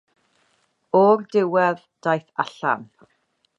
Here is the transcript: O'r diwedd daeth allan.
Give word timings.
O'r 1.01 1.21
diwedd 1.35 1.85
daeth 2.07 2.45
allan. 2.47 2.83